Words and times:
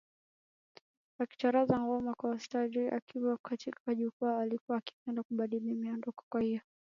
akicharaza 1.21 1.75
ngoma 1.83 2.11
kwa 2.15 2.29
ustadi 2.35 2.77
Wakati 2.79 2.95
akiwa 2.95 3.37
katika 3.37 3.95
jukwaa 3.95 4.39
alikuwa 4.39 4.77
akipenda 4.77 5.23
kubadili 5.23 5.73
miondoko 5.73 6.23
Kwa 6.29 6.41
hiyo 6.41 6.61